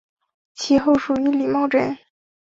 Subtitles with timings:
[0.55, 1.95] 其后属于李茂贞。